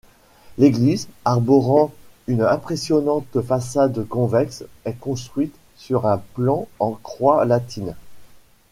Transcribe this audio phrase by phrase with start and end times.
[0.57, 1.93] L'église, arborant
[2.25, 7.95] une impressionnante façade convexe est construite sur un plan en croix latine.